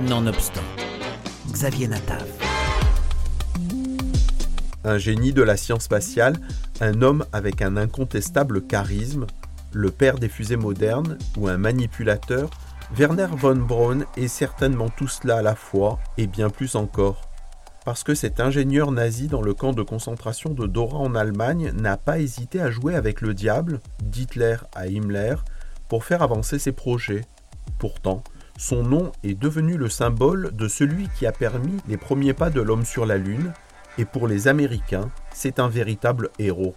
[0.00, 0.62] Nonobstant,
[1.50, 2.24] Xavier Natav.
[4.84, 6.36] Un génie de la science spatiale,
[6.80, 9.26] un homme avec un incontestable charisme,
[9.72, 12.48] le père des fusées modernes ou un manipulateur,
[12.96, 17.28] Werner von Braun est certainement tout cela à la fois et bien plus encore.
[17.84, 21.96] Parce que cet ingénieur nazi dans le camp de concentration de Dora en Allemagne n'a
[21.96, 25.34] pas hésité à jouer avec le diable, d'Hitler à Himmler,
[25.88, 27.24] pour faire avancer ses projets.
[27.80, 28.22] Pourtant,
[28.58, 32.60] son nom est devenu le symbole de celui qui a permis les premiers pas de
[32.60, 33.52] l'homme sur la Lune,
[33.98, 36.74] et pour les Américains, c'est un véritable héros.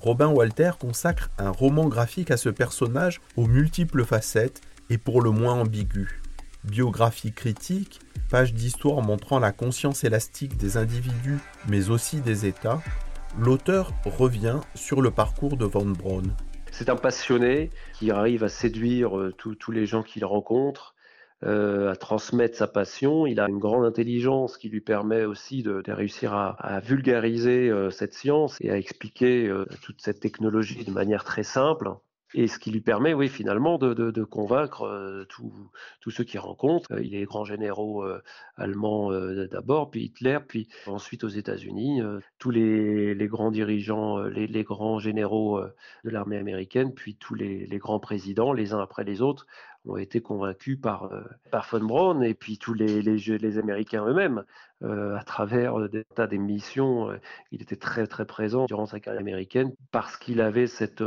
[0.00, 5.30] Robin Walter consacre un roman graphique à ce personnage aux multiples facettes et pour le
[5.30, 6.22] moins ambigu.
[6.64, 8.00] Biographie critique,
[8.30, 11.38] page d'histoire montrant la conscience élastique des individus
[11.68, 12.82] mais aussi des États,
[13.38, 16.34] l'auteur revient sur le parcours de Von Braun.
[16.76, 20.96] C'est un passionné qui arrive à séduire euh, tous les gens qu'il rencontre,
[21.44, 23.26] euh, à transmettre sa passion.
[23.26, 28.12] Il a une grande intelligence qui lui permet aussi de, réussir à, vulgariser euh, cette
[28.12, 29.48] science et à expliquer
[29.82, 31.92] toute cette technologie de manière très simple
[32.34, 36.92] et ce qui lui permet, finalement, de, convaincre euh, tous ceux qu'il rencontre.
[36.92, 38.20] Euh, il est grand généraux euh,
[38.56, 39.10] allemands
[39.50, 42.02] d'abord, puis Hitler, puis ensuite aux États-Unis.
[42.38, 45.60] tous les, grands dirigeants, les, grands généraux
[46.04, 49.46] de l'armée américaine, puis tous les, grands présidents, les uns après les autres,
[49.86, 51.10] ont été convaincus par,
[51.50, 54.44] par von Braun et puis tous les, les, Américains eux-mêmes.
[54.82, 57.10] à travers des tas d'émissions,
[57.52, 61.04] il était très très présent durant sa carrière américaine parce qu'il avait cette,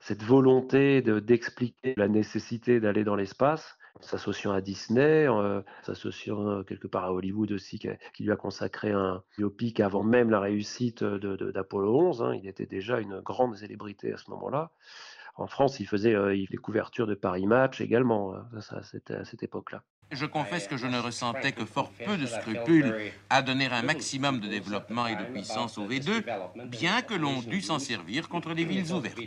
[0.00, 6.86] cette volonté d'expliquer la nécessité d'aller dans l'espace, s'associant à Disney, euh, s'associant euh, quelque
[6.86, 11.92] part à Hollywood aussi, qui, lui a consacré un biopic avant même la réussite d'Apollo
[11.92, 12.22] de, 11.
[12.22, 12.34] Hein.
[12.34, 14.70] Il était déjà une grande célébrité à ce moment-là.
[15.38, 18.60] En France, il faisait euh, les couvertures de Paris Match également, hein.
[18.60, 19.82] ça, c'était à cette époque-là.
[20.12, 22.94] Je confesse que je ne ressentais que fort peu de scrupules
[23.28, 26.22] à donner un maximum de développement et de puissance au V2,
[26.66, 29.18] bien que l'on dût s'en servir contre les villes ouvertes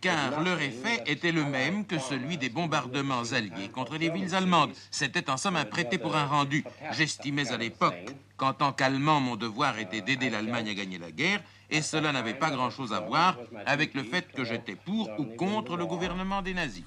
[0.00, 4.72] car leur effet était le même que celui des bombardements alliés contre les villes allemandes.
[4.90, 6.64] C'était en somme un prêté pour un rendu.
[6.92, 7.94] J'estimais à l'époque
[8.36, 11.40] qu'en tant qu'Allemand, mon devoir était d'aider l'Allemagne à gagner la guerre,
[11.70, 15.76] et cela n'avait pas grand-chose à voir avec le fait que j'étais pour ou contre
[15.76, 16.84] le gouvernement des nazis.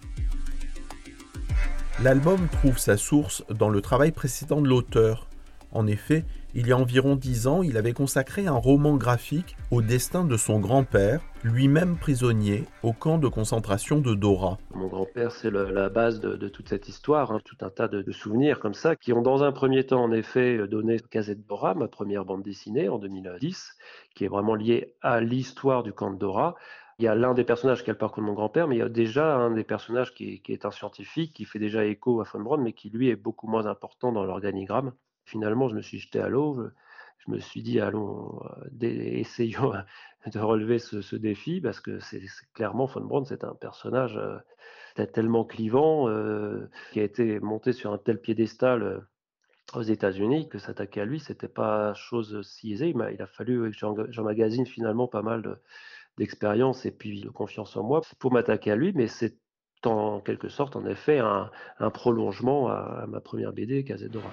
[2.01, 5.27] L'album trouve sa source dans le travail précédent de l'auteur.
[5.73, 9.81] En effet, il y a environ dix ans, il avait consacré un roman graphique au
[9.81, 14.57] destin de son grand-père, lui-même prisonnier au camp de concentration de Dora.
[14.75, 17.39] Mon grand-père, c'est la base de, toute cette histoire, hein.
[17.45, 20.67] tout un tas de, souvenirs comme ça, qui ont dans un premier temps en effet
[20.67, 23.77] donné Casette Dora, ma première bande dessinée en 2010,
[24.13, 26.55] qui est vraiment liée à l'histoire du camp de Dora.
[26.99, 28.79] Il y a l'un des personnages qui a le parcours de mon grand-père, mais il
[28.79, 32.25] y a déjà un des personnages qui, est un scientifique, qui fait déjà écho à
[32.25, 34.91] Von Braun, mais qui lui est beaucoup moins important dans l'organigramme.
[35.31, 36.61] Finalement, je me suis jeté à l'eau.
[37.19, 39.71] Je, me suis dit, allons, euh, essayons
[40.25, 42.21] de relever ce, défi parce que c'est
[42.53, 47.93] clairement Von Braun, c'est un personnage euh, tellement clivant euh, qui a été monté sur
[47.93, 49.07] un tel piédestal
[49.73, 52.89] aux États-Unis que s'attaquer à lui, c'était pas chose si aisée.
[52.89, 55.59] Il a, fallu que j'emmagasine finalement pas mal
[56.17, 59.37] d'expérience et puis de confiance en moi pour m'attaquer à lui, mais c'est
[59.85, 61.49] en quelque sorte, en effet, un,
[61.91, 64.29] prolongement à, ma première BD, Cazedora.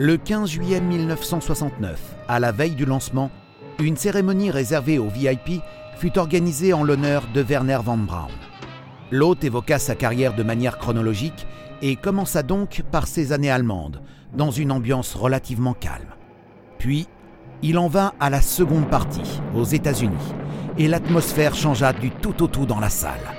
[0.00, 3.32] Le 15 juillet 1969, à la veille du lancement,
[3.80, 5.60] une cérémonie réservée aux VIP
[5.96, 8.28] fut organisée en l'honneur de Werner von Braun.
[9.10, 11.48] L'hôte évoqua sa carrière de manière chronologique
[11.82, 14.00] et commença donc par ses années allemandes,
[14.36, 16.14] dans une ambiance relativement calme.
[16.78, 17.08] Puis,
[17.62, 20.14] il en vint à la seconde partie, aux États-Unis,
[20.78, 23.34] et l'atmosphère changea du tout au tout dans la salle.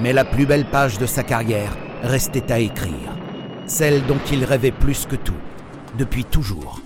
[0.00, 3.16] Mais la plus belle page de sa carrière restait à écrire,
[3.66, 5.38] celle dont il rêvait plus que tout,
[5.98, 6.80] depuis toujours.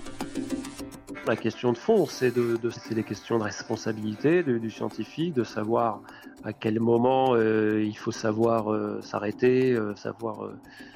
[1.25, 2.57] La question de fond, c'est de,
[2.91, 6.01] les questions de responsabilité du scientifique, de savoir
[6.43, 10.49] à quel moment euh, il faut savoir euh, s'arrêter, euh, savoir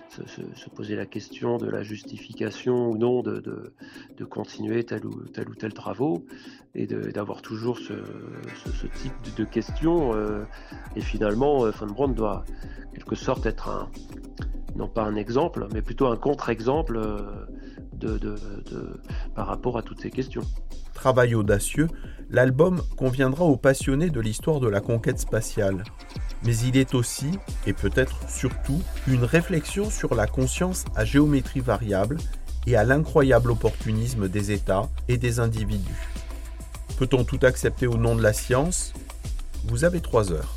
[0.10, 3.42] se, poser la question de la justification ou non de,
[4.18, 6.26] de, continuer tel ou tel ou tel travaux
[6.76, 7.94] et d'avoir toujours ce,
[8.88, 10.14] type de, questions.
[10.96, 12.46] et finalement, Von Braun doit
[12.94, 13.90] quelque sorte être un,
[14.76, 17.00] non pas un exemple, mais plutôt un contre-exemple
[19.36, 20.44] par rapport à toutes ces questions.
[20.94, 21.88] Travail audacieux,
[22.30, 25.84] l'album conviendra aux passionnés de l'histoire de la conquête spatiale.
[26.44, 27.32] Mais il est aussi,
[27.66, 32.18] et peut-être surtout, une réflexion sur la conscience à géométrie variable
[32.68, 36.10] et à l'incroyable opportunisme des États et des individus.
[36.98, 38.94] Peut-on tout accepter au nom de la science?
[39.66, 40.56] Vous avez trois heures.